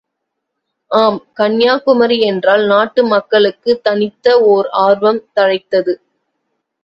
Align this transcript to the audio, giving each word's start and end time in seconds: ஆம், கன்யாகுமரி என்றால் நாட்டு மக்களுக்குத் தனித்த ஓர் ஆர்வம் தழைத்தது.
ஆம், 0.91 1.19
கன்யாகுமரி 1.37 2.19
என்றால் 2.21 2.65
நாட்டு 2.65 3.05
மக்களுக்குத் 3.05 3.83
தனித்த 3.83 4.41
ஓர் 4.45 4.67
ஆர்வம் 4.79 5.21
தழைத்தது. 5.33 5.93